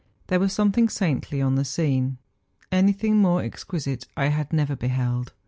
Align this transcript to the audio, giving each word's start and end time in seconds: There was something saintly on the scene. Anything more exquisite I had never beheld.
There 0.29 0.39
was 0.39 0.51
something 0.51 0.89
saintly 0.89 1.43
on 1.43 1.53
the 1.53 1.63
scene. 1.63 2.17
Anything 2.71 3.17
more 3.17 3.43
exquisite 3.43 4.07
I 4.17 4.29
had 4.29 4.51
never 4.51 4.75
beheld. 4.75 5.33